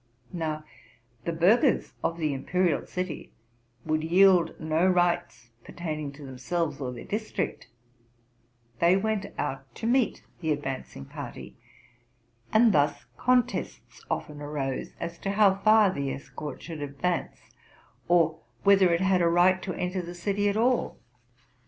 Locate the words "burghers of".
1.31-2.17